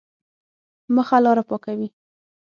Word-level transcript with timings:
مخه 0.95 1.17
لاره 1.23 1.43
پاکوي. 1.49 1.87